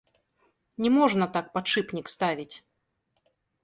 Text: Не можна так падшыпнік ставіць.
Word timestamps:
Не 0.85 0.89
можна 0.97 1.25
так 1.37 1.53
падшыпнік 1.59 2.05
ставіць. 2.17 2.53